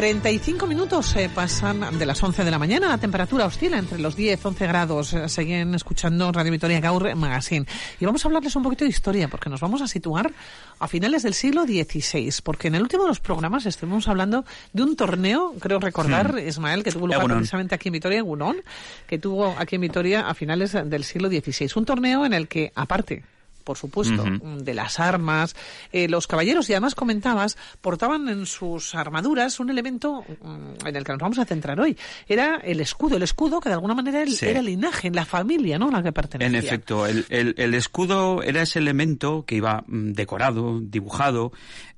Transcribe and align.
35 0.00 0.66
minutos 0.66 1.14
eh, 1.16 1.28
pasan 1.28 1.98
de 1.98 2.06
las 2.06 2.22
11 2.22 2.42
de 2.42 2.50
la 2.50 2.58
mañana. 2.58 2.88
La 2.88 2.96
temperatura 2.96 3.44
oscila 3.44 3.76
entre 3.76 3.98
los 3.98 4.16
10 4.16 4.46
11 4.46 4.66
grados. 4.66 5.12
Eh, 5.12 5.28
siguen 5.28 5.74
escuchando 5.74 6.32
Radio 6.32 6.50
Victoria 6.50 6.80
Gaur 6.80 7.14
Magazine. 7.16 7.66
Y 8.00 8.06
vamos 8.06 8.24
a 8.24 8.28
hablarles 8.28 8.56
un 8.56 8.62
poquito 8.62 8.84
de 8.86 8.88
historia, 8.88 9.28
porque 9.28 9.50
nos 9.50 9.60
vamos 9.60 9.82
a 9.82 9.86
situar 9.86 10.32
a 10.78 10.88
finales 10.88 11.22
del 11.22 11.34
siglo 11.34 11.64
XVI. 11.64 12.32
Porque 12.42 12.68
en 12.68 12.76
el 12.76 12.82
último 12.82 13.02
de 13.02 13.10
los 13.10 13.20
programas 13.20 13.66
estuvimos 13.66 14.08
hablando 14.08 14.46
de 14.72 14.84
un 14.84 14.96
torneo, 14.96 15.52
creo 15.60 15.78
recordar, 15.78 16.32
hmm. 16.32 16.48
Ismael, 16.48 16.82
que 16.82 16.92
tuvo 16.92 17.06
lugar 17.06 17.26
precisamente 17.26 17.74
aquí 17.74 17.90
en 17.90 17.92
Vitoria, 17.92 18.20
en 18.20 18.24
Gunón, 18.24 18.56
que 19.06 19.18
tuvo 19.18 19.54
aquí 19.58 19.74
en 19.74 19.82
Vitoria 19.82 20.26
a 20.26 20.32
finales 20.32 20.72
del 20.72 21.04
siglo 21.04 21.28
XVI. 21.28 21.72
Un 21.76 21.84
torneo 21.84 22.24
en 22.24 22.32
el 22.32 22.48
que, 22.48 22.72
aparte 22.74 23.22
por 23.70 23.78
supuesto, 23.78 24.24
de 24.24 24.74
las 24.74 24.98
armas. 24.98 25.54
Eh, 25.92 26.08
los 26.08 26.26
caballeros, 26.26 26.68
y 26.68 26.72
además 26.72 26.96
comentabas, 26.96 27.56
portaban 27.80 28.28
en 28.28 28.44
sus 28.44 28.96
armaduras 28.96 29.60
un 29.60 29.70
elemento 29.70 30.24
mm, 30.42 30.88
en 30.88 30.96
el 30.96 31.04
que 31.04 31.12
nos 31.12 31.20
vamos 31.20 31.38
a 31.38 31.44
centrar 31.44 31.78
hoy. 31.78 31.96
Era 32.26 32.56
el 32.56 32.80
escudo, 32.80 33.16
el 33.16 33.22
escudo 33.22 33.60
que 33.60 33.68
de 33.68 33.76
alguna 33.76 33.94
manera 33.94 34.24
era 34.24 34.58
el 34.58 34.66
linaje, 34.66 35.08
la 35.12 35.24
familia, 35.24 35.78
¿no? 35.78 35.88
La 35.88 36.02
que 36.02 36.10
pertenecía. 36.10 36.58
En 36.58 36.64
efecto, 36.64 37.06
el, 37.06 37.24
el 37.28 37.74
escudo 37.74 38.42
era 38.42 38.62
ese 38.62 38.80
elemento 38.80 39.44
que 39.46 39.54
iba 39.54 39.84
mm, 39.86 40.14
decorado, 40.14 40.80
dibujado, 40.80 41.52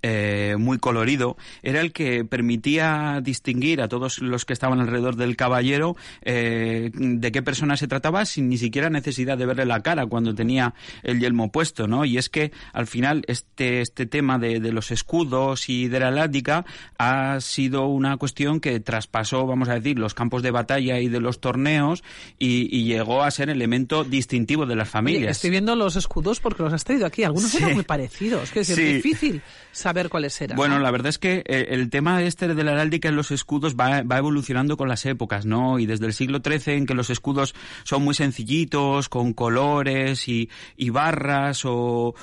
eh, 0.04 0.56
muy 0.58 0.78
colorido, 0.78 1.36
era 1.62 1.80
el 1.80 1.92
que 1.92 2.24
permitía 2.24 3.20
distinguir 3.22 3.80
a 3.80 3.86
todos 3.86 4.18
los 4.18 4.44
que 4.44 4.52
estaban 4.52 4.80
alrededor 4.80 5.14
del 5.14 5.36
caballero 5.36 5.96
eh, 6.22 6.90
de 6.92 7.30
qué 7.30 7.40
persona 7.40 7.76
se 7.76 7.86
trataba 7.86 8.24
sin 8.24 8.48
ni 8.48 8.58
siquiera 8.58 8.90
necesidad 8.90 9.38
de 9.38 9.46
verle 9.46 9.64
la 9.64 9.80
cara 9.80 10.04
cuando 10.06 10.34
tenía 10.34 10.74
el 11.04 11.20
yelmo 11.20 11.52
puesto, 11.52 11.61
¿no? 11.86 12.04
Y 12.04 12.18
es 12.18 12.28
que 12.28 12.52
al 12.72 12.86
final 12.86 13.24
este, 13.26 13.80
este 13.80 14.06
tema 14.06 14.38
de, 14.38 14.60
los 14.72 14.90
escudos 14.90 15.68
y 15.68 15.88
de 15.88 16.00
la 16.00 16.08
heráldica 16.08 16.64
ha 16.98 17.40
sido 17.40 17.86
una 17.86 18.16
cuestión 18.16 18.60
que 18.60 18.80
traspasó, 18.80 19.46
vamos 19.46 19.68
a 19.68 19.74
decir, 19.74 19.98
los 19.98 20.14
campos 20.14 20.42
de 20.42 20.50
batalla 20.50 20.98
y 20.98 21.08
de 21.08 21.20
los 21.20 21.40
torneos 21.40 22.02
y, 22.38 22.82
llegó 22.82 23.22
a 23.22 23.30
ser 23.30 23.48
elemento 23.48 24.02
distintivo 24.02 24.66
de 24.66 24.74
las 24.74 24.88
familias. 24.88 25.36
estoy 25.36 25.50
viendo 25.50 25.76
los 25.76 25.96
escudos 25.96 26.40
porque 26.40 26.62
los 26.62 26.72
has 26.72 26.84
traído 26.84 27.06
aquí. 27.06 27.22
Algunos 27.24 27.54
eran 27.54 27.74
muy 27.74 27.84
parecidos, 27.84 28.50
que 28.50 28.60
es 28.60 28.76
difícil 28.76 29.40
saber 29.70 30.08
cuáles 30.08 30.40
eran. 30.40 30.56
Bueno, 30.56 30.78
la 30.78 30.90
verdad 30.90 31.08
es 31.08 31.18
que 31.18 31.42
eh, 31.46 31.68
el 31.70 31.90
tema 31.90 32.22
este 32.22 32.48
de 32.54 32.64
la 32.64 32.72
heráldica 32.72 33.08
en 33.08 33.16
los 33.16 33.30
escudos 33.30 33.76
va, 33.76 34.02
va, 34.02 34.18
evolucionando 34.18 34.76
con 34.76 34.88
las 34.88 35.06
épocas, 35.06 35.46
¿no? 35.46 35.78
Y 35.78 35.86
desde 35.86 36.06
el 36.06 36.12
siglo 36.12 36.40
XIII 36.44 36.76
en 36.76 36.86
que 36.86 36.94
los 36.94 37.10
escudos 37.10 37.54
son 37.84 38.02
muy 38.02 38.14
sencillitos, 38.14 39.08
con 39.08 39.32
colores 39.32 40.28
y, 40.28 40.50
y 40.76 40.90
barras, 40.90 41.51
o, 41.64 42.14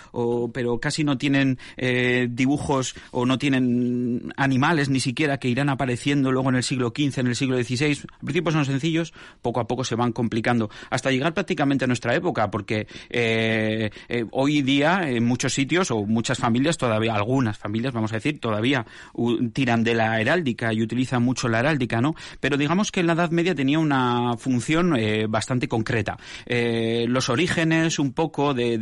pero 0.54 0.80
casi 0.80 1.04
no 1.04 1.18
tienen 1.18 1.58
eh, 1.78 2.28
dibujos 2.30 2.96
o 3.12 3.26
no 3.26 3.38
tienen 3.38 4.34
animales 4.38 4.90
ni 4.90 5.00
siquiera 5.00 5.38
que 5.38 5.50
irán 5.50 5.70
apareciendo 5.70 6.32
luego 6.32 6.50
en 6.50 6.56
el 6.56 6.64
siglo 6.64 6.94
XV, 6.96 7.20
en 7.20 7.28
el 7.28 7.36
siglo 7.36 7.62
XVI. 7.62 8.00
Al 8.12 8.20
principio 8.26 8.52
son 8.52 8.66
sencillos, 8.66 9.14
poco 9.42 9.60
a 9.60 9.68
poco 9.68 9.84
se 9.84 9.96
van 9.96 10.12
complicando, 10.12 10.70
hasta 10.90 11.12
llegar 11.12 11.34
prácticamente 11.34 11.86
a 11.86 11.88
nuestra 11.88 12.16
época, 12.16 12.50
porque 12.52 12.88
eh, 13.10 13.92
hoy 14.32 14.62
día 14.62 15.10
en 15.10 15.26
muchos 15.26 15.54
sitios 15.54 15.92
o 15.92 16.06
muchas 16.06 16.38
familias 16.38 16.78
todavía, 16.78 17.14
algunas 17.14 17.58
familias, 17.58 17.94
vamos 17.94 18.12
a 18.12 18.16
decir, 18.16 18.40
todavía 18.40 18.86
tiran 19.54 19.84
de 19.84 19.94
la 19.94 20.20
heráldica 20.20 20.74
y 20.74 20.82
utilizan 20.82 21.24
mucho 21.24 21.48
la 21.48 21.60
heráldica, 21.60 22.02
¿no? 22.02 22.16
Pero 22.40 22.58
digamos 22.58 22.92
que 22.92 23.00
en 23.00 23.08
la 23.08 23.14
Edad 23.14 23.32
Media 23.32 23.56
tenía 23.56 23.80
una 23.80 24.38
función 24.38 24.96
eh, 24.98 25.28
bastante 25.28 25.68
concreta. 25.68 26.18
Eh, 26.46 27.06
los 27.08 27.30
orígenes 27.30 28.00
un 28.00 28.14
poco 28.14 28.54
de, 28.54 28.78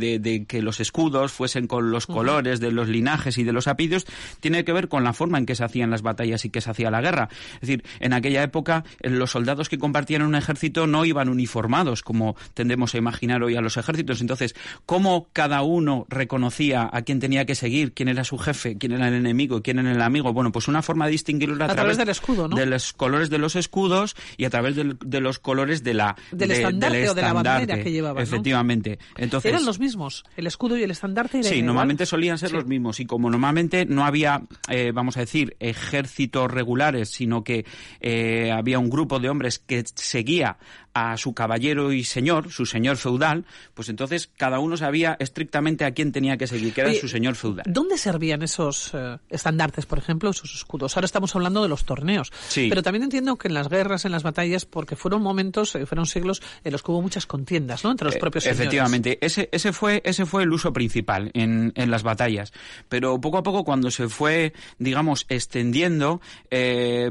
que 0.46 0.62
los 0.62 0.80
escudos 0.80 1.32
fuesen 1.32 1.66
con 1.66 1.90
los 1.90 2.06
colores 2.06 2.60
de 2.60 2.72
los 2.72 2.88
linajes 2.88 3.38
y 3.38 3.44
de 3.44 3.52
los 3.52 3.66
apellidos 3.66 4.06
tiene 4.40 4.64
que 4.64 4.72
ver 4.72 4.88
con 4.88 5.04
la 5.04 5.12
forma 5.12 5.38
en 5.38 5.46
que 5.46 5.54
se 5.54 5.64
hacían 5.64 5.90
las 5.90 6.02
batallas 6.02 6.44
y 6.44 6.50
que 6.50 6.60
se 6.60 6.70
hacía 6.70 6.90
la 6.90 7.00
guerra. 7.00 7.28
Es 7.54 7.60
decir, 7.62 7.84
en 8.00 8.12
aquella 8.12 8.42
época 8.42 8.84
eh, 9.00 9.10
los 9.10 9.30
soldados 9.30 9.68
que 9.68 9.78
compartían 9.78 10.22
un 10.22 10.34
ejército 10.34 10.86
no 10.86 11.04
iban 11.04 11.28
uniformados 11.28 12.02
como 12.02 12.36
tendemos 12.54 12.94
a 12.94 12.98
imaginar 12.98 13.42
hoy 13.42 13.56
a 13.56 13.60
los 13.60 13.76
ejércitos. 13.76 14.20
Entonces, 14.20 14.54
¿cómo 14.86 15.28
cada 15.32 15.62
uno 15.62 16.06
reconocía 16.08 16.88
a 16.92 17.02
quién 17.02 17.20
tenía 17.20 17.44
que 17.44 17.54
seguir, 17.54 17.92
quién 17.92 18.08
era 18.08 18.24
su 18.24 18.38
jefe, 18.38 18.76
quién 18.78 18.92
era 18.92 19.08
el 19.08 19.14
enemigo 19.14 19.48
quién 19.62 19.78
era 19.78 19.92
el 19.92 20.02
amigo. 20.02 20.32
Bueno, 20.32 20.52
pues 20.52 20.68
una 20.68 20.82
forma 20.82 21.06
de 21.06 21.12
distinguirlo 21.12 21.64
a, 21.64 21.68
través, 21.68 21.96
del 21.96 22.08
escudo, 22.08 22.48
¿no? 22.48 22.56
De 22.56 22.66
los 22.66 22.92
colores 22.92 23.30
de 23.30 23.38
los 23.38 23.56
escudos 23.56 24.16
y 24.36 24.44
a 24.44 24.50
través 24.50 24.76
de, 24.76 25.20
los 25.20 25.38
colores 25.38 25.82
de 25.82 25.94
la 25.94 26.16
del 26.32 26.50
estandarte 26.50 27.08
o 27.08 27.14
de 27.14 27.22
la 27.22 27.32
bandera 27.32 27.82
que 27.82 27.90
llevaban. 27.90 28.22
Efectivamente. 28.22 28.98
Entonces 29.16 29.50
eran 29.50 29.64
los 29.64 29.78
mismos, 29.78 30.17
el 30.36 30.46
escudo 30.46 30.76
y 30.76 30.82
el 30.82 30.90
estandarte. 30.90 31.42
sí, 31.42 31.62
normalmente 31.62 32.06
solían 32.06 32.38
ser 32.38 32.52
los 32.52 32.66
mismos. 32.66 33.00
Y 33.00 33.06
como 33.06 33.30
normalmente 33.30 33.86
no 33.86 34.04
había, 34.04 34.42
eh, 34.68 34.92
vamos 34.94 35.16
a 35.16 35.20
decir, 35.20 35.56
ejércitos 35.60 36.50
regulares, 36.50 37.10
sino 37.10 37.44
que 37.44 37.64
eh, 38.00 38.50
había 38.52 38.78
un 38.78 38.90
grupo 38.90 39.18
de 39.18 39.28
hombres 39.28 39.58
que 39.58 39.84
seguía 39.94 40.58
a 40.98 41.16
su 41.16 41.34
caballero 41.34 41.92
y 41.92 42.04
señor, 42.04 42.50
su 42.50 42.66
señor 42.66 42.96
feudal, 42.96 43.44
pues 43.74 43.88
entonces 43.88 44.30
cada 44.36 44.58
uno 44.58 44.76
sabía 44.76 45.16
estrictamente 45.20 45.84
a 45.84 45.92
quién 45.92 46.12
tenía 46.12 46.36
que 46.36 46.46
seguir, 46.46 46.72
que 46.72 46.80
era 46.82 46.94
su 46.94 47.08
señor 47.08 47.34
feudal. 47.34 47.64
¿Dónde 47.68 47.98
servían 47.98 48.42
esos 48.42 48.90
eh, 48.94 49.18
estandartes, 49.28 49.86
por 49.86 49.98
ejemplo, 49.98 50.30
esos 50.30 50.54
escudos? 50.54 50.96
Ahora 50.96 51.06
estamos 51.06 51.34
hablando 51.36 51.62
de 51.62 51.68
los 51.68 51.84
torneos, 51.84 52.32
pero 52.54 52.82
también 52.82 53.04
entiendo 53.04 53.36
que 53.36 53.48
en 53.48 53.54
las 53.54 53.68
guerras, 53.68 54.04
en 54.04 54.12
las 54.12 54.22
batallas, 54.22 54.64
porque 54.64 54.96
fueron 54.96 55.22
momentos, 55.22 55.74
eh, 55.74 55.86
fueron 55.86 56.06
siglos 56.06 56.42
en 56.64 56.72
los 56.72 56.82
que 56.82 56.90
hubo 56.90 57.02
muchas 57.02 57.26
contiendas, 57.26 57.84
¿no? 57.84 57.90
Entre 57.90 58.06
los 58.06 58.16
eh, 58.16 58.18
propios 58.18 58.44
señores. 58.44 58.60
Efectivamente, 58.60 59.18
ese, 59.20 59.48
ese 59.52 59.72
fue 59.72 60.02
ese 60.04 60.26
fue 60.26 60.42
el 60.42 60.52
uso 60.52 60.72
principal 60.72 61.30
en, 61.34 61.72
en 61.74 61.90
las 61.90 62.02
batallas, 62.02 62.52
pero 62.88 63.20
poco 63.20 63.38
a 63.38 63.42
poco 63.42 63.64
cuando 63.64 63.90
se 63.90 64.08
fue, 64.08 64.52
digamos, 64.78 65.26
extendiendo, 65.28 66.20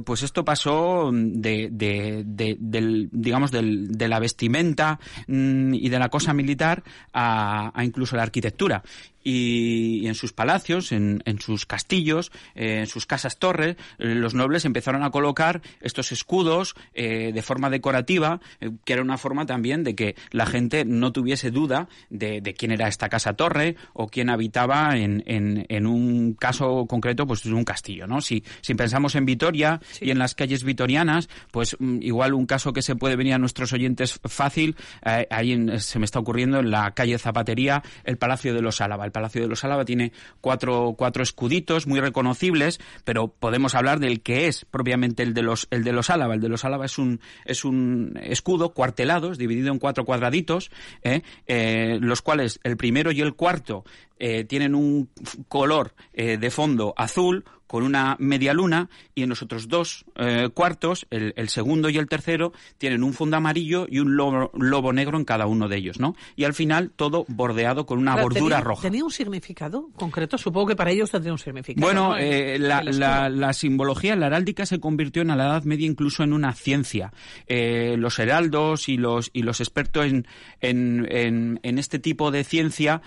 pues 0.05 0.23
esto 0.23 0.43
pasó 0.45 1.11
de, 1.13 1.69
de, 1.71 2.23
del, 2.57 3.09
digamos, 3.11 3.51
del 3.51 3.76
de 3.87 4.07
la 4.07 4.19
vestimenta 4.19 4.99
mm, 5.27 5.73
y 5.73 5.89
de 5.89 5.99
la 5.99 6.09
cosa 6.09 6.33
militar 6.33 6.83
a, 7.13 7.71
a 7.73 7.83
incluso 7.83 8.15
la 8.15 8.23
arquitectura 8.23 8.83
y, 9.27 10.07
en 10.07 10.15
sus 10.15 10.31
palacios, 10.31 10.93
en, 10.93 11.21
sus 11.39 11.65
castillos, 11.65 12.31
eh, 12.55 12.79
en 12.79 12.87
sus 12.87 13.05
casas 13.05 13.37
torres, 13.37 13.75
eh, 13.99 14.15
los 14.15 14.33
nobles 14.33 14.63
empezaron 14.63 15.03
a 15.03 15.11
colocar 15.11 15.61
estos 15.81 16.13
escudos 16.13 16.75
eh, 16.93 17.31
de 17.33 17.41
forma 17.41 17.69
decorativa, 17.69 18.39
que 18.85 18.93
era 18.93 19.01
una 19.01 19.17
forma 19.17 19.45
también 19.45 19.83
de 19.83 19.95
que 19.95 20.15
la 20.31 20.45
gente 20.45 20.85
no 20.85 21.11
tuviese 21.11 21.51
duda 21.51 21.89
de, 22.09 22.41
quién 22.57 22.71
era 22.71 22.87
esta 22.87 23.09
casa 23.09 23.33
torre 23.33 23.75
o 23.91 24.07
quién 24.07 24.29
habitaba 24.29 24.95
en, 24.95 25.21
en, 25.27 25.85
un 25.85 26.33
caso 26.33 26.85
concreto, 26.85 27.27
pues 27.27 27.45
un 27.45 27.65
castillo, 27.65 28.07
¿no? 28.07 28.21
Si, 28.21 28.45
si 28.61 28.75
pensamos 28.75 29.15
en 29.15 29.25
Vitoria 29.25 29.81
y 29.99 30.11
en 30.11 30.19
las 30.19 30.35
calles 30.35 30.63
vitorianas, 30.63 31.27
pues 31.51 31.75
mm, 31.79 32.01
igual 32.01 32.33
un 32.33 32.45
caso 32.45 32.71
que 32.71 32.81
se 32.81 32.95
puede 32.95 33.17
venir 33.17 33.33
a 33.33 33.39
nuestros 33.39 33.73
oyentes 33.73 34.19
fácil, 34.23 34.77
ahí 35.01 35.79
se 35.79 35.99
me 35.99 36.05
está 36.05 36.19
ocurriendo 36.19 36.59
en 36.59 36.71
la 36.71 36.91
calle 36.91 37.17
Zapatería, 37.17 37.83
el 38.05 38.17
Palacio 38.17 38.53
de 38.53 38.61
los 38.61 38.79
Álava 38.79 39.05
Palacio 39.17 39.41
de 39.41 39.47
los 39.47 39.63
Álava 39.63 39.83
tiene 39.83 40.11
cuatro, 40.41 40.93
cuatro 40.95 41.23
escuditos 41.23 41.87
muy 41.87 41.99
reconocibles, 41.99 42.79
pero 43.03 43.29
podemos 43.29 43.73
hablar 43.73 43.99
del 43.99 44.21
que 44.21 44.45
es 44.45 44.63
propiamente 44.65 45.23
el 45.23 45.33
de 45.33 45.41
los, 45.41 45.67
el 45.71 45.83
de 45.83 45.91
los 45.91 46.11
Álava. 46.11 46.35
El 46.35 46.41
de 46.41 46.49
los 46.49 46.65
Álava 46.65 46.85
es 46.85 46.99
un, 46.99 47.19
es 47.43 47.65
un 47.65 48.19
escudo 48.21 48.75
cuartelados, 48.75 49.39
dividido 49.39 49.71
en 49.71 49.79
cuatro 49.79 50.05
cuadraditos, 50.05 50.69
¿eh? 51.01 51.23
Eh, 51.47 51.97
los 51.99 52.21
cuales 52.21 52.59
el 52.63 52.77
primero 52.77 53.11
y 53.11 53.21
el 53.21 53.33
cuarto 53.33 53.85
eh, 54.19 54.43
tienen 54.43 54.75
un 54.75 55.09
color 55.47 55.93
de 56.13 56.49
fondo 56.49 56.93
azul, 56.97 57.43
con 57.67 57.83
una 57.83 58.15
media 58.19 58.53
luna 58.53 58.89
y 59.13 59.23
en 59.23 59.29
los 59.29 59.41
otros 59.41 59.67
dos 59.67 60.05
eh, 60.15 60.49
cuartos, 60.53 61.05
el, 61.11 61.49
segundo 61.49 61.89
y 61.89 61.97
el 61.97 62.07
tercero, 62.07 62.53
tienen 62.77 63.03
un 63.03 63.13
fondo 63.13 63.37
amarillo 63.37 63.85
y 63.89 63.99
un 63.99 64.15
lobo, 64.15 64.93
negro 64.93 65.17
en 65.17 65.25
cada 65.25 65.45
uno 65.45 65.67
de 65.67 65.77
ellos, 65.77 65.99
¿no? 65.99 66.15
Y 66.35 66.45
al 66.45 66.53
final 66.53 66.91
todo 66.95 67.25
bordeado 67.27 67.85
con 67.85 67.99
una 67.99 68.21
bordura 68.21 68.61
roja. 68.61 68.81
¿Tenía 68.81 69.03
un 69.03 69.11
significado 69.11 69.89
concreto? 69.95 70.37
Supongo 70.37 70.67
que 70.67 70.75
para 70.75 70.91
ellos 70.91 71.11
tendría 71.11 71.33
un 71.33 71.39
significado. 71.39 71.85
Bueno, 71.85 72.15
eh, 72.17 72.57
la, 72.57 73.53
simbología, 73.53 74.15
la 74.15 74.27
heráldica 74.27 74.65
se 74.65 74.79
convirtió 74.79 75.21
en 75.21 75.29
la 75.29 75.35
Edad 75.35 75.63
Media 75.63 75.85
incluso 75.85 76.23
en 76.23 76.31
una 76.31 76.53
ciencia. 76.53 77.11
Eh, 77.47 77.95
los 77.97 78.17
heraldos 78.19 78.87
y 78.87 78.97
los, 78.97 79.29
y 79.33 79.43
los 79.43 79.59
expertos 79.59 80.05
en, 80.05 80.25
en, 80.61 81.59
en, 81.63 81.77
este 81.77 81.99
tipo 81.99 82.31
de 82.31 82.43
ciencia, 82.43 83.01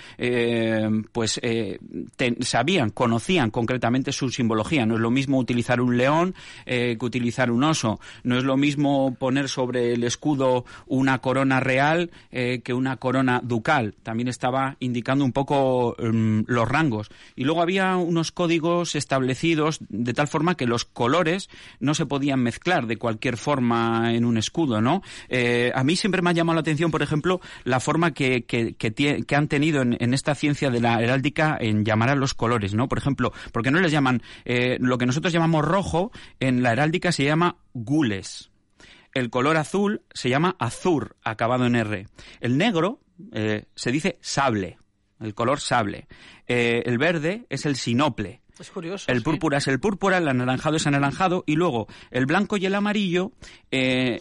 pues 1.12 1.40
sabían, 2.40 2.90
conocían 2.90 3.50
concretamente 3.50 4.12
su 4.12 4.30
simbología 4.30 4.86
no 4.86 4.94
es 4.94 5.00
lo 5.00 5.10
mismo 5.10 5.38
utilizar 5.38 5.80
un 5.80 5.96
león 5.96 6.34
eh, 6.66 6.96
que 6.98 7.06
utilizar 7.06 7.50
un 7.50 7.64
oso. 7.64 8.00
No 8.22 8.38
es 8.38 8.44
lo 8.44 8.56
mismo 8.56 9.14
poner 9.14 9.48
sobre 9.48 9.92
el 9.92 10.04
escudo 10.04 10.64
una 10.86 11.18
corona 11.18 11.60
real 11.60 12.10
eh, 12.30 12.60
que 12.64 12.74
una 12.74 12.96
corona 12.96 13.40
ducal. 13.42 13.94
También 14.02 14.28
estaba 14.28 14.76
indicando 14.80 15.24
un 15.24 15.32
poco 15.32 15.96
em, 15.98 16.44
los 16.46 16.68
rangos. 16.68 17.10
Y 17.36 17.44
luego 17.44 17.62
había 17.62 17.96
unos 17.96 18.32
códigos 18.32 18.94
establecidos 18.94 19.78
de 19.88 20.14
tal 20.14 20.28
forma 20.28 20.56
que 20.56 20.66
los 20.66 20.84
colores 20.84 21.48
no 21.80 21.94
se 21.94 22.06
podían 22.06 22.40
mezclar 22.40 22.86
de 22.86 22.96
cualquier 22.96 23.36
forma 23.36 24.14
en 24.14 24.24
un 24.24 24.36
escudo, 24.36 24.80
¿no? 24.80 25.02
Eh, 25.28 25.72
a 25.74 25.84
mí 25.84 25.96
siempre 25.96 26.22
me 26.22 26.30
ha 26.30 26.32
llamado 26.32 26.54
la 26.56 26.60
atención, 26.60 26.90
por 26.90 27.02
ejemplo, 27.02 27.40
la 27.64 27.80
forma 27.80 28.12
que, 28.12 28.44
que, 28.44 29.36
han 29.36 29.48
tenido 29.48 29.82
en, 29.82 29.96
en, 30.00 30.14
esta 30.14 30.34
ciencia 30.34 30.70
de 30.70 30.80
la 30.80 30.89
heráldica 30.98 31.56
en 31.60 31.84
llamar 31.84 32.10
a 32.10 32.14
los 32.14 32.34
colores, 32.34 32.74
¿no? 32.74 32.88
Por 32.88 32.98
ejemplo, 32.98 33.32
porque 33.52 33.70
no 33.70 33.80
les 33.80 33.92
llaman 33.92 34.22
eh, 34.44 34.78
lo 34.80 34.98
que 34.98 35.06
nosotros 35.06 35.32
llamamos 35.32 35.64
rojo, 35.64 36.10
en 36.40 36.62
la 36.62 36.72
heráldica 36.72 37.12
se 37.12 37.24
llama 37.24 37.56
gules. 37.74 38.50
El 39.12 39.30
color 39.30 39.56
azul 39.56 40.02
se 40.12 40.30
llama 40.30 40.56
azur, 40.58 41.16
acabado 41.22 41.66
en 41.66 41.74
R. 41.74 42.06
El 42.40 42.58
negro 42.58 43.00
eh, 43.32 43.66
se 43.74 43.90
dice 43.90 44.18
sable, 44.20 44.78
el 45.20 45.34
color 45.34 45.60
sable. 45.60 46.06
Eh, 46.46 46.82
el 46.86 46.98
verde 46.98 47.46
es 47.50 47.66
el 47.66 47.76
sinople. 47.76 48.40
Es 48.60 48.70
curioso. 48.70 49.10
El 49.10 49.22
púrpura 49.22 49.58
es 49.58 49.68
el 49.68 49.80
púrpura, 49.80 50.18
el 50.18 50.28
anaranjado 50.28 50.76
es 50.76 50.86
anaranjado 50.86 51.44
y 51.46 51.56
luego 51.56 51.86
el 52.10 52.26
blanco 52.26 52.58
y 52.58 52.66
el 52.66 52.74
amarillo 52.74 53.32
eh, 53.70 54.20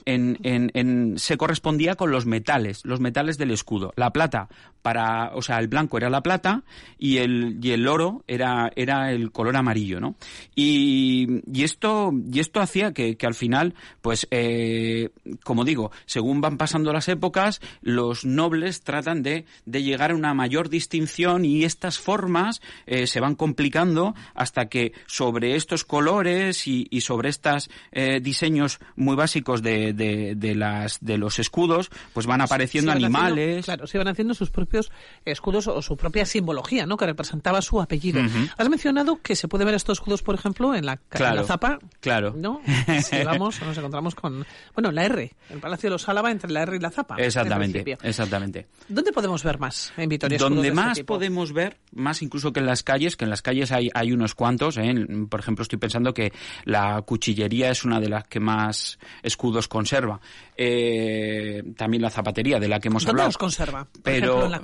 se 1.18 1.38
correspondía 1.38 1.96
con 1.96 2.12
los 2.12 2.26
metales, 2.26 2.86
los 2.86 3.00
metales 3.02 3.38
del 3.38 3.52
escudo. 3.52 3.92
La 3.98 4.12
plata 4.12 4.48
para, 4.82 5.32
o 5.36 5.42
sea, 5.42 5.60
el 5.60 5.68
blanco 5.68 5.98
era 5.98 6.10
la 6.10 6.22
plata 6.22 6.64
y 6.98 7.18
el, 7.18 7.60
y 7.62 7.72
el 7.72 7.88
oro 7.88 8.24
era, 8.28 8.72
era 8.76 9.12
el 9.12 9.32
color 9.32 9.58
amarillo, 9.58 10.00
¿no? 10.00 10.16
Y, 10.56 11.42
y 11.52 11.64
esto, 11.64 12.12
y 12.32 12.40
esto 12.40 12.62
hacía 12.62 12.94
que, 12.94 13.18
que 13.18 13.28
al 13.28 13.34
final, 13.34 13.74
pues, 14.02 14.28
eh, 14.32 15.10
como 15.44 15.66
digo, 15.66 15.92
según 16.06 16.40
van 16.40 16.58
pasando 16.58 16.94
las 16.94 17.10
épocas, 17.10 17.60
los 17.82 18.24
nobles 18.24 18.82
tratan 18.82 19.22
de, 19.22 19.46
de 19.66 19.84
llegar 19.84 20.12
a 20.12 20.16
una 20.16 20.34
mayor 20.34 20.70
distinción 20.70 21.44
y 21.44 21.66
estas 21.66 22.00
formas 22.00 22.62
eh, 22.86 23.08
se 23.08 23.20
van 23.20 23.36
complicando 23.36 24.16
hasta 24.34 24.68
que 24.68 24.94
sobre 25.08 25.56
estos 25.56 25.86
colores 25.86 26.68
y, 26.68 26.88
y 26.90 27.02
sobre 27.02 27.30
estos 27.30 27.70
eh, 27.92 28.20
diseños 28.22 28.80
muy 28.96 29.16
básicos 29.16 29.62
de, 29.62 29.94
de, 29.94 30.36
de, 30.36 30.56
las, 30.56 31.00
de 31.02 31.18
los 31.18 31.40
escudos, 31.40 31.90
pues 32.14 32.26
van 32.26 32.42
apareciendo 32.42 32.92
animales. 32.92 33.66
claro, 33.66 33.88
se 33.88 33.98
van 33.98 34.08
haciendo 34.08 34.34
sus 34.34 34.50
propios 34.50 34.92
escudos 35.26 35.68
o 35.68 35.82
su 35.82 35.98
propia 35.98 36.26
simbología, 36.26 36.86
¿no? 36.86 36.98
Que 36.98 37.06
representaba 37.06 37.62
su 37.62 37.82
apellido. 37.82 38.22
Has 38.58 38.70
mencionado 38.70 39.22
que 39.22 39.36
se 39.36 39.48
puede 39.48 39.66
ver 39.66 39.76
estos 39.76 40.00
escudos, 40.00 40.22
por 40.22 40.36
ejemplo, 40.36 40.76
en 40.76 40.86
la, 40.86 40.98
claro, 40.98 41.44
Zapa. 41.46 41.80
Claro. 42.00 42.34
¿No? 42.36 42.62
Si 43.10 43.24
vamos, 43.24 43.62
nos 43.62 43.78
encontramos 43.78 44.14
con, 44.14 44.46
bueno, 44.76 44.92
la 44.92 45.06
R, 45.06 45.32
el 45.50 45.60
Palacio 45.60 45.90
de 45.90 45.92
los 45.92 46.10
Álava 46.10 46.32
entre 46.32 46.52
la 46.52 46.64
R 46.64 46.76
y 46.76 46.80
la 46.80 46.92
Zapa. 46.92 47.16
Exactamente, 47.18 47.98
exactamente. 48.04 48.68
¿Dónde 48.88 49.12
podemos 49.12 49.44
ver 49.44 49.58
más 49.58 49.94
en 49.98 50.10
Vitoria? 50.10 50.38
Donde 50.38 50.68
este 50.68 50.74
más 50.74 51.00
podemos 51.02 51.54
ver, 51.54 51.78
más 51.94 52.22
incluso 52.22 52.52
que 52.52 52.60
en 52.60 52.66
las 52.66 52.84
calles, 52.84 53.16
que 53.16 53.24
en 53.24 53.30
las 53.30 53.42
calles 53.42 53.72
hay, 53.72 53.90
hay 53.94 54.09
unos 54.12 54.36
cuantos, 54.36 54.78
¿eh? 54.78 54.94
por 55.30 55.40
ejemplo, 55.40 55.64
estoy 55.64 55.80
pensando 55.80 56.14
que 56.14 56.32
la 56.66 57.02
cuchillería 57.02 57.70
es 57.72 57.84
una 57.84 58.00
de 58.00 58.10
las 58.10 58.28
que 58.28 58.40
más 58.40 59.00
escudos 59.24 59.68
conserva. 59.68 60.20
Eh, 60.56 61.64
también 61.78 62.02
la 62.02 62.10
zapatería, 62.10 62.60
de 62.60 62.68
la 62.68 62.80
que 62.80 62.90
hemos 62.90 63.04
¿Dónde 63.04 63.22
hablado. 63.22 63.28
los 63.30 63.38
conserva? 63.38 63.86
Por 63.86 64.02
pero, 64.04 64.40
ejemplo, 64.40 64.46
en 64.46 64.52
la 64.52 64.60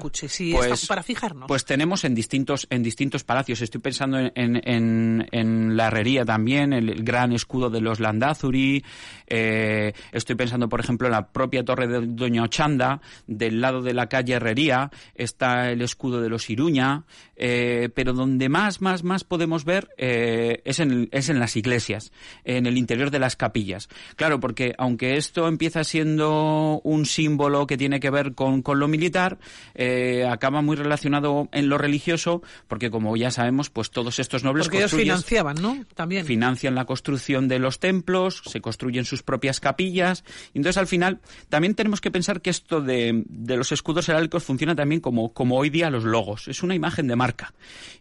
pues, 0.57 0.87
para 0.87 1.03
fijarnos. 1.03 1.47
Pues 1.47 1.65
tenemos 1.65 2.03
en 2.03 2.13
distintos, 2.13 2.67
en 2.69 2.83
distintos 2.83 3.23
palacios. 3.23 3.61
Estoy 3.61 3.81
pensando 3.81 4.19
en, 4.19 4.31
en, 4.35 5.27
en, 5.31 5.77
la 5.77 5.87
herrería 5.87 6.25
también, 6.25 6.73
el, 6.73 7.03
gran 7.03 7.31
escudo 7.31 7.69
de 7.69 7.81
los 7.81 7.99
Landazuri. 7.99 8.83
Eh, 9.27 9.93
estoy 10.11 10.35
pensando, 10.35 10.67
por 10.67 10.79
ejemplo, 10.79 11.07
en 11.07 11.13
la 11.13 11.27
propia 11.27 11.63
torre 11.63 11.87
de 11.87 12.05
Doña 12.05 12.43
Ochanda, 12.43 13.01
del 13.27 13.61
lado 13.61 13.81
de 13.81 13.93
la 13.93 14.07
calle 14.07 14.33
Herrería, 14.33 14.91
está 15.15 15.71
el 15.71 15.81
escudo 15.81 16.21
de 16.21 16.29
los 16.29 16.49
Iruña. 16.49 17.05
Eh, 17.37 17.89
pero 17.93 18.13
donde 18.13 18.47
más, 18.49 18.81
más, 18.81 19.03
más 19.03 19.23
podemos 19.35 19.65
ver 19.65 19.89
eh, 19.97 20.61
es, 20.63 20.79
en, 20.79 21.09
es 21.11 21.27
en 21.27 21.39
las 21.41 21.57
iglesias, 21.57 22.13
en 22.45 22.67
el 22.67 22.77
interior 22.77 23.11
de 23.11 23.19
las 23.19 23.35
capillas. 23.35 23.89
Claro, 24.15 24.39
porque 24.39 24.73
aunque 24.77 25.17
esto 25.17 25.49
empieza 25.49 25.83
siendo 25.83 26.79
un 26.85 27.05
símbolo 27.05 27.67
que 27.67 27.75
tiene 27.75 27.99
que 27.99 28.09
ver 28.09 28.33
con, 28.33 28.61
con 28.61 28.79
lo 28.79 28.87
militar, 28.87 29.37
eh, 29.73 30.25
acaba 30.25 30.61
muy 30.61 30.77
relacionado 30.77 31.49
en 31.51 31.67
lo 31.67 31.77
religioso, 31.77 32.41
porque 32.69 32.89
como 32.89 33.17
ya 33.17 33.29
sabemos, 33.29 33.69
pues 33.69 33.91
todos 33.91 34.19
estos 34.19 34.45
nobles 34.45 34.67
porque 34.67 34.77
ellos 34.77 34.93
financiaban, 34.93 35.57
¿no? 35.61 35.83
También 35.95 36.25
financian 36.25 36.75
la 36.75 36.85
construcción 36.85 37.49
de 37.49 37.59
los 37.59 37.79
templos, 37.79 38.41
se 38.45 38.61
construyen 38.61 39.03
sus 39.03 39.21
propias 39.21 39.59
capillas. 39.59 40.23
Entonces, 40.53 40.77
al 40.77 40.87
final, 40.87 41.19
también 41.49 41.75
tenemos 41.75 41.99
que 41.99 42.09
pensar 42.09 42.41
que 42.41 42.51
esto 42.51 42.79
de, 42.79 43.23
de 43.27 43.57
los 43.57 43.73
escudos 43.73 44.07
heráldicos 44.07 44.45
funciona 44.45 44.75
también 44.75 45.01
como, 45.01 45.33
como 45.33 45.57
hoy 45.57 45.69
día 45.69 45.89
los 45.89 46.05
logos. 46.05 46.47
Es 46.47 46.63
una 46.63 46.73
imagen 46.73 47.07
de 47.07 47.17
marca. 47.17 47.53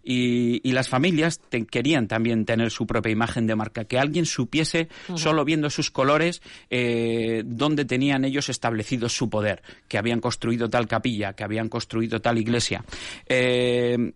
Y, 0.05 0.61
y 0.63 0.73
las 0.73 0.89
familias 0.89 1.24
querían 1.71 2.09
también 2.09 2.45
tener 2.45 2.71
su 2.71 2.87
propia 2.87 3.13
imagen 3.13 3.47
de 3.47 3.57
marca, 3.57 3.85
que 3.85 3.99
alguien 3.99 4.27
supiese, 4.27 4.89
solo 5.15 5.45
viendo 5.45 5.71
sus 5.71 5.91
colores, 5.91 6.43
eh, 6.71 7.43
dónde 7.45 7.85
tenían 7.85 8.25
ellos 8.25 8.49
establecido 8.49 9.09
su 9.09 9.29
poder, 9.31 9.63
que 9.89 9.99
habían 9.99 10.21
construido 10.21 10.69
tal 10.69 10.87
capilla, 10.87 11.35
que 11.35 11.45
habían 11.45 11.69
construido 11.69 12.21
tal 12.21 12.39
iglesia. 12.39 12.85
Eh, 13.27 14.13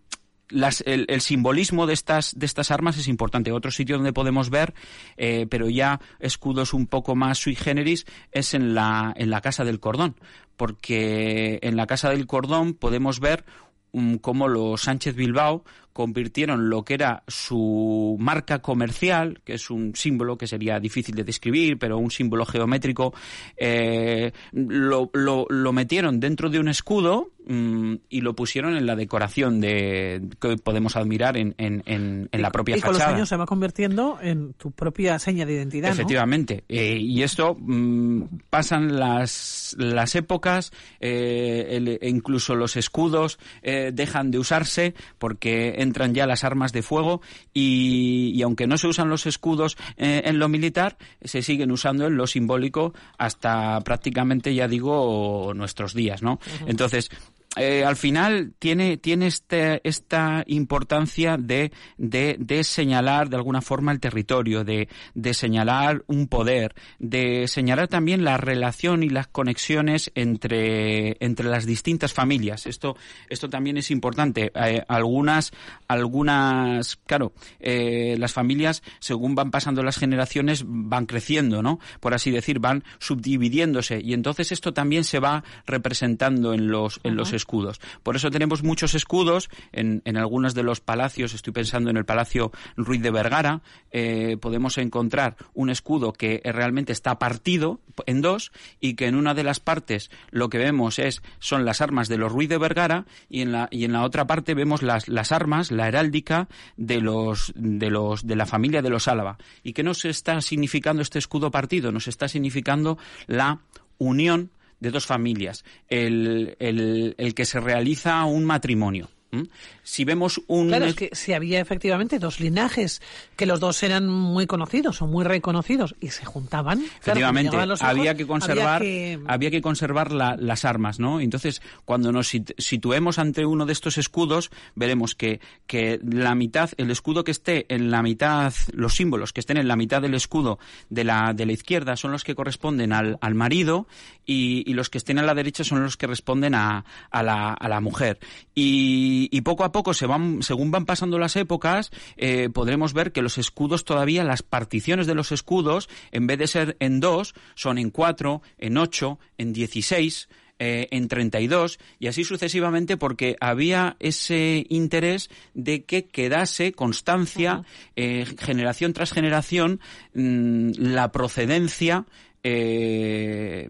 el, 0.50 1.20
simbolismo 1.20 1.86
de 1.86 1.94
estas, 1.94 2.38
de 2.38 2.46
estas 2.46 2.70
armas 2.70 2.96
es 2.98 3.08
importante. 3.08 3.52
Otro 3.52 3.70
sitio 3.70 3.96
donde 3.96 4.12
podemos 4.12 4.50
ver, 4.50 4.74
eh, 5.16 5.46
pero 5.48 5.68
ya 5.68 6.00
escudos 6.20 6.72
un 6.72 6.86
poco 6.86 7.14
más 7.14 7.38
sui 7.38 7.54
generis, 7.54 8.06
es 8.32 8.54
en 8.54 8.74
la, 8.74 9.12
en 9.16 9.30
la 9.30 9.40
Casa 9.40 9.64
del 9.64 9.80
Cordón. 9.80 10.16
Porque 10.56 11.58
en 11.62 11.76
la 11.76 11.86
Casa 11.86 12.10
del 12.10 12.26
Cordón 12.26 12.74
podemos 12.74 13.20
ver 13.20 13.44
um, 13.92 14.18
cómo 14.18 14.48
los 14.48 14.82
Sánchez 14.82 15.14
Bilbao 15.14 15.64
convirtieron 15.98 16.70
lo 16.70 16.84
que 16.84 16.94
era 16.94 17.24
su 17.26 18.14
marca 18.20 18.60
comercial, 18.60 19.40
que 19.44 19.54
es 19.54 19.68
un 19.68 19.96
símbolo 19.96 20.38
que 20.38 20.46
sería 20.46 20.78
difícil 20.78 21.16
de 21.16 21.24
describir, 21.24 21.76
pero 21.76 21.98
un 21.98 22.12
símbolo 22.12 22.46
geométrico, 22.46 23.12
eh, 23.56 24.30
lo, 24.52 25.10
lo, 25.12 25.72
metieron 25.72 26.20
dentro 26.20 26.50
de 26.50 26.60
un 26.60 26.68
escudo 26.68 27.32
mm, 27.48 27.94
y 28.10 28.20
lo 28.20 28.36
pusieron 28.36 28.76
en 28.76 28.86
la 28.86 28.94
decoración 28.94 29.60
de 29.60 30.22
que 30.40 30.56
podemos 30.58 30.94
admirar 30.94 31.36
en, 31.36 31.56
en, 31.58 31.82
en, 31.86 32.28
la 32.30 32.52
propia 32.52 32.76
y 32.76 32.80
fachada. 32.80 32.94
Y 32.94 32.98
con 33.00 33.08
los 33.08 33.14
años 33.16 33.28
se 33.28 33.36
va 33.36 33.46
convirtiendo 33.46 34.20
en 34.22 34.52
tu 34.52 34.70
propia 34.70 35.18
seña 35.18 35.46
de 35.46 35.54
identidad. 35.54 35.90
Efectivamente. 35.90 36.62
Eh, 36.68 36.96
y 37.00 37.24
esto 37.24 37.56
mm, 37.58 38.22
pasan 38.50 39.00
las, 39.00 39.74
las 39.80 40.14
épocas, 40.14 40.72
eh, 41.00 41.98
incluso 42.02 42.54
los 42.54 42.76
escudos 42.76 43.40
dejan 43.64 44.30
de 44.30 44.38
usarse 44.38 44.94
porque 45.18 45.74
entran 45.88 46.14
ya 46.14 46.26
las 46.26 46.45
armas 46.45 46.73
de 46.73 46.83
fuego 46.83 47.21
y, 47.52 48.40
aunque 48.42 48.66
no 48.66 48.78
se 48.78 48.87
usan 48.87 49.09
los 49.09 49.26
escudos 49.26 49.76
eh, 49.97 50.23
en 50.25 50.38
lo 50.38 50.49
militar, 50.49 50.97
se 51.23 51.42
siguen 51.42 51.73
usando 51.73 52.07
en 52.07 52.16
lo 52.16 52.26
simbólico 52.26 52.95
hasta 53.16 53.80
prácticamente, 53.80 54.54
ya 54.54 54.68
digo, 54.68 55.52
nuestros 55.54 55.95
días, 55.95 56.23
¿no? 56.23 56.38
Entonces, 56.66 57.11
eh, 57.56 57.82
al 57.84 57.96
final 57.96 58.52
tiene, 58.58 58.98
tiene 58.98 59.26
este, 59.26 59.80
esta 59.88 60.44
importancia 60.46 61.36
de, 61.38 61.72
de, 61.96 62.36
de, 62.38 62.62
señalar 62.62 63.30
de 63.30 63.36
alguna 63.36 63.62
forma 63.62 63.90
el 63.90 64.00
territorio, 64.00 64.64
de, 64.64 64.88
de 65.14 65.34
señalar 65.34 66.04
un 66.06 66.28
poder, 66.28 66.74
de 66.98 67.48
señalar 67.48 67.88
también 67.88 68.22
la 68.22 68.36
relación 68.36 69.02
y 69.02 69.08
las 69.08 69.28
conexiones 69.28 70.12
entre, 70.14 71.16
entre 71.24 71.48
las 71.48 71.64
distintas 71.64 72.12
familias. 72.12 72.66
Esto, 72.66 72.96
esto 73.30 73.48
también 73.48 73.78
es 73.78 73.90
importante. 73.90 74.52
Eh, 74.54 74.82
algunas, 74.86 75.52
algunas, 75.88 76.96
claro, 77.06 77.32
eh, 77.60 78.16
las 78.18 78.32
familias, 78.34 78.82
según 79.00 79.34
van 79.34 79.50
pasando 79.50 79.82
las 79.82 79.96
generaciones, 79.96 80.64
van 80.66 81.06
creciendo, 81.06 81.62
¿no? 81.62 81.80
Por 82.00 82.12
así 82.12 82.30
decir, 82.30 82.58
van 82.58 82.84
subdividiéndose. 82.98 84.00
Y 84.00 84.12
entonces 84.12 84.52
esto 84.52 84.74
también 84.74 85.04
se 85.04 85.18
va 85.18 85.44
representando 85.66 86.52
en 86.52 86.68
los, 86.68 87.00
en 87.04 87.16
los 87.16 87.32
escudos. 87.38 87.80
Por 88.02 88.16
eso 88.16 88.30
tenemos 88.30 88.62
muchos 88.62 88.95
escudos 88.95 89.49
en, 89.73 90.02
en 90.04 90.18
algunos 90.18 90.54
de 90.54 90.62
los 90.62 90.80
palacios. 90.80 91.33
Estoy 91.33 91.54
pensando 91.54 91.88
en 91.88 91.97
el 91.97 92.04
Palacio 92.04 92.52
Ruiz 92.76 93.00
de 93.00 93.11
Vergara. 93.11 93.62
Eh, 93.90 94.37
podemos 94.40 94.76
encontrar 94.76 95.37
un 95.54 95.71
escudo 95.71 96.12
que 96.12 96.42
realmente 96.45 96.92
está 96.92 97.18
partido 97.18 97.80
en 98.07 98.21
dos 98.21 98.52
y 98.80 98.95
que 98.95 99.07
en 99.07 99.14
una 99.14 99.35
de 99.35 99.45
las 99.45 99.61
partes 99.61 100.11
lo 100.30 100.50
que 100.50 100.59
vemos 100.59 100.99
es 100.99 101.23
son 101.38 101.64
las 101.64 101.80
armas 101.80 102.09
de 102.09 102.18
los 102.18 102.30
Ruiz 102.30 102.49
de 102.49 102.59
Vergara 102.59 103.07
y 103.28 103.40
en 103.40 103.52
la 103.52 103.68
y 103.71 103.85
en 103.85 103.92
la 103.92 104.02
otra 104.02 104.26
parte 104.26 104.54
vemos 104.54 104.83
las, 104.83 105.09
las 105.09 105.33
armas, 105.33 105.71
la 105.71 105.88
heráldica 105.88 106.49
de 106.76 107.00
los 107.00 107.52
de 107.57 107.90
los 107.90 108.26
de 108.26 108.37
la 108.37 108.47
familia 108.47 108.83
de 108.83 108.90
los 108.90 109.09
Álava. 109.09 109.38
¿Y 109.62 109.73
qué 109.73 109.83
nos 109.83 110.04
está 110.04 110.40
significando 110.40 111.02
este 111.02 111.18
escudo 111.18 111.50
partido? 111.50 111.92
Nos 111.92 112.09
está 112.09 112.28
significando 112.28 112.99
la 113.26 113.61
unión 113.99 114.50
de 114.80 114.90
dos 114.90 115.06
familias, 115.06 115.64
el, 115.88 116.56
el, 116.58 117.14
el 117.18 117.35
que 117.35 117.44
se 117.44 117.61
realiza 117.61 118.25
un 118.25 118.44
matrimonio. 118.44 119.11
¿Mm? 119.30 119.42
Si 119.82 120.04
vemos 120.04 120.40
un... 120.47 120.68
Claro, 120.68 120.87
es 120.87 120.94
que 120.94 121.11
si 121.12 121.35
había 121.35 121.61
efectivamente 121.61 122.18
dos 122.18 122.40
linajes 122.40 123.02
que 123.37 123.44
los 123.44 123.61
dos 123.61 123.82
eran 123.82 124.08
muy 124.08 124.47
conocidos 124.47 125.02
o 125.02 125.06
muy 125.06 125.25
reconocidos 125.25 125.94
y 126.00 126.08
se 126.08 126.25
juntaban... 126.25 126.82
Efectivamente, 127.00 127.50
claro, 127.50 127.75
ojos, 127.75 127.82
había 127.82 128.14
que 128.14 128.26
conservar, 128.26 128.82
había 128.82 129.18
que... 129.18 129.20
había 129.26 129.50
que 129.50 129.61
conservar 129.61 130.12
la, 130.12 130.37
las 130.37 130.64
armas, 130.64 130.99
¿no? 130.99 131.20
Entonces, 131.20 131.61
cuando 131.85 132.11
nos 132.11 132.28
situemos 132.28 133.18
ante 133.18 133.44
uno 133.44 133.66
de 133.66 133.73
estos 133.73 133.99
escudos, 133.99 134.50
veremos 134.75 135.14
que, 135.14 135.40
que 135.66 136.00
la 136.02 136.35
mitad, 136.35 136.70
el 136.78 136.90
escudo 136.90 137.25
que 137.25 137.32
esté 137.32 137.66
en 137.68 137.90
la 137.90 138.02
mitad, 138.02 138.54
los 138.73 138.94
símbolos 138.94 139.35
que 139.35 139.40
estén 139.40 139.58
en 139.58 139.68
la 139.68 139.76
mitad 139.76 140.00
del 140.00 140.14
escudo 140.14 140.58
de 140.88 141.04
la, 141.04 141.35
de 141.35 141.44
la 141.44 141.52
izquierda 141.52 141.97
son 141.97 142.12
los 142.12 142.25
que 142.25 142.35
corresponden 142.35 142.92
al, 142.92 143.18
al 143.20 143.35
marido 143.35 143.87
y, 144.25 144.64
y, 144.66 144.75
los 144.75 144.90
que 144.90 144.99
estén 144.99 145.18
a 145.18 145.23
la 145.23 145.35
derecha 145.35 145.64
son 145.64 145.82
los 145.82 145.97
que 145.97 146.06
responden 146.06 146.54
a, 146.54 146.85
a, 147.11 147.23
la, 147.23 147.52
a 147.52 147.68
la 147.68 147.80
mujer. 147.80 148.18
Y, 148.54 149.17
y, 149.30 149.40
poco 149.40 149.64
a 149.64 149.72
poco, 149.72 149.94
se 149.94 150.06
van, 150.06 150.42
según 150.42 150.70
van 150.70 150.87
pasando 150.87 151.18
las 151.18 151.37
épocas, 151.37 151.90
eh, 152.16 152.48
podremos 152.52 152.92
ver 152.92 153.12
que 153.12 153.22
los 153.22 153.38
escudos 153.38 153.84
todavía, 153.84 154.25
las 154.25 154.42
particiones 154.42 155.06
de 155.06 155.14
los 155.14 155.32
escudos, 155.32 155.88
en 156.12 156.26
vez 156.26 156.38
de 156.38 156.46
ser 156.46 156.76
en 156.80 157.00
dos, 157.00 157.34
son 157.54 157.78
en 157.78 157.90
cuatro, 157.90 158.42
en 158.58 158.76
ocho, 158.78 159.18
en 159.37 159.52
dieciséis. 159.52 160.28
Eh, 160.60 160.88
en 160.90 161.06
32 161.06 161.78
y 162.00 162.08
así 162.08 162.25
sucesivamente 162.25 162.96
porque 162.96 163.37
había 163.38 163.94
ese 164.00 164.66
interés 164.68 165.30
de 165.54 165.84
que 165.84 166.06
quedase 166.06 166.72
constancia 166.72 167.62
eh, 167.94 168.26
generación 168.40 168.92
tras 168.92 169.12
generación 169.12 169.78
mmm, 170.14 170.72
la 170.76 171.12
procedencia 171.12 172.06
eh, 172.50 173.68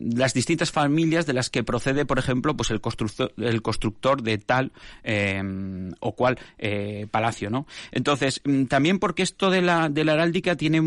las 0.00 0.34
distintas 0.34 0.72
familias 0.72 1.24
de 1.24 1.32
las 1.32 1.50
que 1.50 1.62
procede, 1.62 2.04
por 2.04 2.18
ejemplo, 2.18 2.56
pues 2.56 2.72
el 2.72 2.80
constructor, 2.80 3.32
el 3.36 3.62
constructor 3.62 4.22
de 4.22 4.38
tal 4.38 4.72
eh, 5.04 5.40
o 6.00 6.12
cual 6.12 6.36
eh, 6.58 7.06
palacio, 7.10 7.48
¿no? 7.48 7.66
Entonces, 7.92 8.40
mm, 8.44 8.64
también 8.64 8.98
porque 8.98 9.22
esto 9.22 9.50
de 9.50 9.62
la, 9.62 9.88
de 9.88 10.04
la 10.04 10.14
heráldica 10.14 10.56
tiene, 10.56 10.80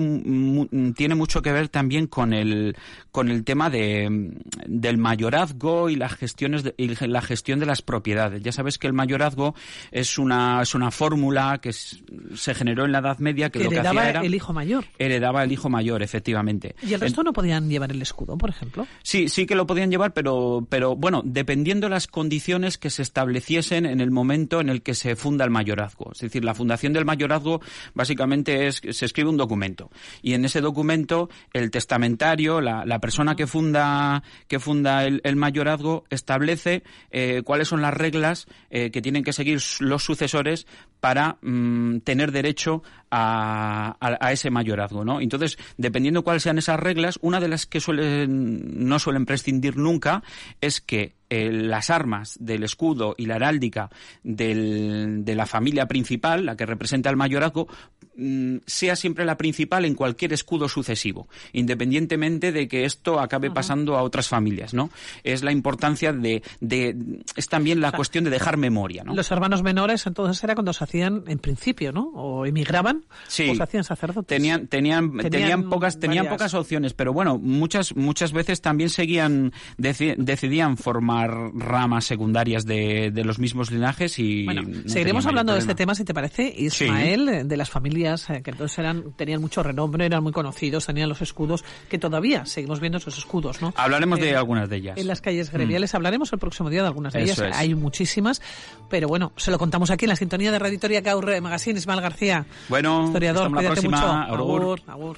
tiene 0.96 1.16
mucho 1.16 1.42
que 1.42 1.54
ver 1.54 1.70
también 1.70 2.08
con 2.08 2.34
el, 2.34 2.76
con 3.12 3.30
el 3.30 3.46
tema 3.46 3.70
de, 3.70 4.34
del 4.68 4.98
mayorazgo 4.98 5.90
y 5.90 5.96
las 5.96 6.14
gestiones 6.14 6.64
de, 6.64 6.74
y 6.76 6.90
la 7.08 7.22
gestión 7.22 7.60
de 7.60 7.66
las 7.66 7.82
propiedades. 7.82 8.44
Ya 8.44 8.52
sabes 8.52 8.78
que 8.78 8.88
el 8.88 8.94
mayorazgo 8.94 9.56
es 9.92 10.18
una, 10.18 10.62
es 10.62 10.76
una 10.76 10.92
fórmula 10.92 11.60
que 11.62 11.70
es, 11.70 12.04
se 12.36 12.54
generó 12.54 12.84
en 12.84 12.92
la 12.92 13.00
Edad 13.00 13.20
Media 13.20 13.50
que, 13.50 13.60
que 13.60 13.66
lo 13.66 13.72
que 13.72 13.80
hacía 13.80 14.10
era 14.10 14.22
el 14.22 14.36
hijo 14.36 14.52
mayor. 14.52 14.84
heredaba 15.00 15.44
el 15.46 15.52
hijo 15.54 15.70
mayor, 15.70 16.04
efectivamente. 16.04 16.76
¿Y 16.82 16.94
el 16.94 17.00
resto 17.00 17.21
no 17.24 17.34
podían 17.34 17.70
llevar 17.70 17.92
el 17.92 18.02
escudo, 18.02 18.38
por 18.38 18.50
ejemplo? 18.50 18.88
Sí, 19.04 19.30
sí 19.30 19.46
que 19.46 19.56
lo 19.56 19.68
podían 19.68 19.92
llevar, 19.92 20.14
pero, 20.14 20.66
pero 20.70 20.96
bueno, 20.96 21.22
dependiendo 21.26 21.90
las 21.90 22.08
condiciones 22.08 22.78
que 22.78 22.90
se 22.90 23.02
estableciesen 23.02 23.86
en 23.86 24.02
el 24.02 24.12
momento 24.12 24.62
en 24.62 24.70
el 24.70 24.82
que 24.82 24.94
se 24.94 25.16
funda 25.16 25.46
el 25.46 25.52
mayorazgo. 25.52 26.12
Es 26.12 26.20
decir, 26.20 26.44
la 26.44 26.54
fundación 26.54 26.94
del 26.94 27.06
mayorazgo 27.06 27.62
básicamente 27.94 28.68
es 28.68 28.82
se 28.92 29.06
escribe 29.06 29.30
un 29.30 29.38
documento 29.38 29.90
y 30.22 30.34
en 30.34 30.46
ese 30.46 30.62
documento 30.62 31.30
el 31.54 31.72
testamentario, 31.72 32.62
la, 32.62 33.00
persona 33.00 33.36
que 33.36 33.48
funda 33.48 34.24
que 34.48 34.60
funda 34.60 35.06
el, 35.06 35.36
mayorazgo 35.36 36.04
establece 36.10 36.84
eh, 37.10 37.42
cuáles 37.44 37.68
son 37.68 37.82
las 37.82 37.94
reglas 37.94 38.48
eh, 38.70 38.92
que 38.92 39.02
tienen 39.02 39.24
que 39.24 39.34
seguir 39.34 39.60
los 39.80 40.04
sucesores 40.04 40.68
para 41.00 41.38
mmm, 41.42 41.98
tener 42.00 42.32
derecho 42.32 42.84
a, 43.12 43.98
a, 44.00 44.32
ese 44.32 44.50
mayorazgo, 44.50 45.04
¿no? 45.06 45.22
Entonces, 45.22 45.58
dependiendo 45.78 46.24
cuáles 46.24 46.44
sean 46.44 46.58
esas 46.58 46.80
reglas, 46.80 47.20
una 47.22 47.40
de 47.40 47.50
las 47.50 47.66
que 47.66 47.80
suelen, 47.80 48.88
no 48.88 49.00
suelen 49.00 49.26
prescindir 49.26 49.78
nunca 49.78 50.24
es 50.62 50.82
que 50.82 51.21
eh, 51.34 51.50
las 51.50 51.90
armas 51.90 52.36
del 52.42 52.66
escudo 52.66 53.16
y 53.18 53.26
la 53.26 53.38
heráldica 53.38 53.90
del, 54.22 55.24
de 55.24 55.34
la 55.34 55.46
familia 55.46 55.88
principal, 55.88 56.46
la 56.46 56.58
que 56.58 56.66
representa 56.66 57.10
el 57.10 57.16
mayorazgo, 57.16 57.70
mmm, 58.18 58.58
sea 58.66 58.98
siempre 58.98 59.24
la 59.24 59.38
principal 59.38 59.86
en 59.86 59.96
cualquier 59.96 60.34
escudo 60.34 60.68
sucesivo, 60.68 61.30
independientemente 61.54 62.52
de 62.52 62.68
que 62.68 62.84
esto 62.84 63.22
acabe 63.22 63.50
pasando 63.50 63.96
a 63.96 64.04
otras 64.04 64.28
familias, 64.28 64.74
¿no? 64.74 64.90
Es 65.24 65.42
la 65.42 65.54
importancia 65.54 66.12
de, 66.12 66.44
de 66.60 66.98
es 67.38 67.48
también 67.48 67.80
la 67.80 67.88
o 67.88 67.92
sea, 67.92 67.98
cuestión 67.98 68.26
de 68.26 68.30
dejar 68.30 68.58
memoria, 68.58 69.06
¿no? 69.06 69.16
Los 69.16 69.32
hermanos 69.32 69.64
menores 69.64 70.06
entonces 70.08 70.44
era 70.44 70.54
cuando 70.54 70.74
se 70.74 70.84
hacían 70.84 71.24
en 71.28 71.40
principio, 71.40 71.94
¿no? 71.94 72.12
O 72.14 72.46
emigraban 72.46 73.06
sí. 73.30 73.50
o 73.50 73.56
se 73.56 73.64
hacían 73.64 73.86
sacerdotes. 73.86 74.28
Tenían, 74.28 74.68
tenían, 74.68 75.12
tenían, 75.12 75.32
tenían 75.32 75.70
pocas, 75.70 75.98
tenían 75.98 76.28
pocas 76.28 76.54
opciones, 76.56 76.94
pero 76.94 77.14
bueno, 77.14 77.38
muchas, 77.38 77.96
muchas 77.96 78.34
veces 78.34 78.60
también 78.60 78.90
seguían, 78.90 79.54
deci 79.78 80.14
decidían 80.18 80.76
formar 80.76 81.21
ramas 81.28 82.06
secundarias 82.06 82.66
de, 82.66 83.12
de, 83.12 83.24
los 83.24 83.40
mismos 83.40 83.72
linajes 83.72 84.20
y 84.20 84.46
bueno, 84.46 84.64
no 84.64 84.90
seguiremos 84.90 85.26
hablando 85.26 85.54
de 85.54 85.60
este 85.60 85.76
tema 85.76 85.96
si 85.96 86.04
te 86.04 86.14
parece 86.14 86.54
Ismael 86.58 87.30
sí. 87.42 87.48
de 87.48 87.58
las 87.58 87.70
familias 87.70 88.30
eh, 88.30 88.42
que 88.44 88.52
entonces 88.52 88.78
eran 88.80 89.14
tenían 89.14 89.42
mucho 89.42 89.64
renombre 89.64 90.06
eran 90.06 90.24
muy 90.24 90.32
conocidos 90.32 90.86
tenían 90.86 91.10
los 91.10 91.22
escudos 91.22 91.64
que 91.90 91.98
todavía 91.98 92.46
seguimos 92.46 92.80
viendo 92.80 92.98
esos 92.98 93.18
escudos 93.18 93.62
no 93.62 93.74
hablaremos 93.78 94.20
eh, 94.20 94.24
de 94.24 94.36
algunas 94.36 94.70
de 94.70 94.78
ellas 94.78 94.98
en 94.98 95.08
las 95.08 95.22
calles 95.22 95.52
mm. 95.54 95.96
hablaremos 95.96 96.32
el 96.34 96.40
próximo 96.40 96.70
día 96.70 96.82
de 96.82 96.88
algunas 96.88 97.14
de 97.14 97.24
Eso 97.24 97.44
ellas 97.44 97.56
es. 97.56 97.62
hay 97.62 97.76
muchísimas 97.76 98.42
pero 98.90 99.08
bueno 99.08 99.32
se 99.38 99.52
lo 99.52 99.58
contamos 99.58 99.92
aquí 99.92 100.06
en 100.06 100.10
la 100.10 100.16
sintonía 100.16 100.52
de 100.52 100.60
Raditoria 100.60 101.02
Caur 101.02 101.42
Magazine 101.42 101.78
Ismael 101.78 102.02
García 102.02 102.46
bueno 102.70 103.06
historiador 103.06 103.44
hasta 103.44 103.50
la 103.50 103.58
cuídate 103.58 103.82
próxima 103.82 104.26
mucho 104.26 104.34
agur. 104.36 104.82
agur, 104.88 105.18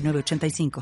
85. 0.01 0.71